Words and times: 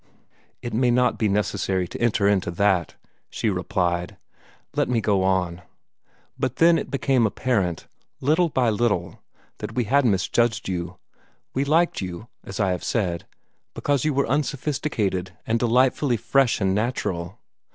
"It 0.63 0.73
may 0.73 0.89
not 0.89 1.19
be 1.19 1.29
necessary 1.29 1.87
to 1.89 2.01
enter 2.01 2.27
into 2.27 2.49
that," 2.49 2.95
she 3.29 3.51
replied. 3.51 4.17
"Let 4.75 4.89
me 4.89 4.99
go 4.99 5.21
on. 5.21 5.61
But 6.39 6.55
then 6.55 6.79
it 6.79 6.89
became 6.89 7.27
apparent, 7.27 7.85
little 8.19 8.49
by 8.49 8.71
little, 8.71 9.21
that 9.59 9.75
we 9.75 9.83
had 9.83 10.03
misjudged 10.03 10.67
you. 10.67 10.97
We 11.53 11.65
liked 11.65 12.01
you, 12.01 12.29
as 12.43 12.59
I 12.59 12.71
have 12.71 12.83
said, 12.83 13.27
because 13.75 14.03
you 14.03 14.11
were 14.15 14.25
unsophisticated 14.25 15.37
and 15.45 15.59
delightfully 15.59 16.17
fresh 16.17 16.59
and 16.59 16.73
natural. 16.73 17.37